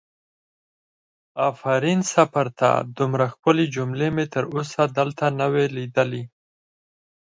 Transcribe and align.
آفرین 1.47 1.99
سه 2.11 2.23
پر 2.33 2.47
تا 2.59 2.71
دومره 2.97 3.25
ښکلې 3.33 3.65
جملې 3.75 4.07
مې 4.15 4.25
تر 4.33 4.43
اوسه 4.53 4.81
دلته 4.97 5.25
نه 5.39 5.45
وي 5.51 5.65
لیدلې! 5.75 6.23